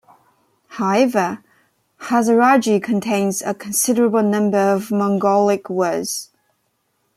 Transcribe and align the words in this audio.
However, 0.65 1.43
Hazaragi 1.99 2.81
contains 2.81 3.43
a 3.43 3.53
considerable 3.53 4.23
number 4.23 4.57
of 4.57 4.89
Mongolic 4.89 5.69
words. 5.69 6.31